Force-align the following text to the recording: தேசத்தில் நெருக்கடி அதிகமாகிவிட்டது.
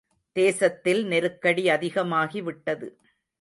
தேசத்தில் 0.35 1.05
நெருக்கடி 1.05 1.65
அதிகமாகிவிட்டது. 1.65 2.87